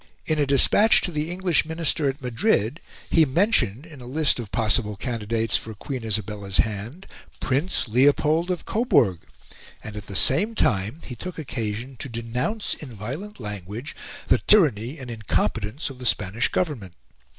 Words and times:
In 0.25 0.39
a 0.39 0.47
despatch 0.47 1.01
to 1.01 1.11
the 1.11 1.29
English 1.29 1.63
Minister 1.63 2.09
at 2.09 2.23
Madrid, 2.23 2.79
he 3.11 3.23
mentioned, 3.23 3.85
in 3.85 4.01
a 4.01 4.07
list 4.07 4.39
of 4.39 4.51
possible 4.51 4.95
candidates 4.95 5.55
for 5.57 5.75
Queen 5.75 6.03
Isabella's 6.03 6.57
hand, 6.57 7.05
Prince 7.39 7.87
Leopold 7.87 8.49
of 8.49 8.65
Coburg; 8.65 9.19
and 9.83 9.95
at 9.95 10.07
the 10.07 10.15
same 10.15 10.55
time 10.55 11.01
he 11.05 11.13
took 11.15 11.37
occasion 11.37 11.97
to 11.97 12.09
denounce 12.09 12.73
in 12.73 12.91
violent 12.91 13.39
language 13.39 13.95
the 14.25 14.39
tyranny 14.39 14.97
and 14.97 15.11
incompetence 15.11 15.91
of 15.91 15.99
the 15.99 16.07
Spanish 16.07 16.47
Government. 16.47 16.95